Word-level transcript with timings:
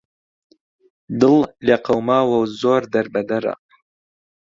دڵ 1.19 1.35
لێقەوماوه 1.65 2.35
و 2.41 2.49
زۆر 2.61 2.81
دهر 2.91 3.07
به 3.13 3.21
دهره 3.29 3.53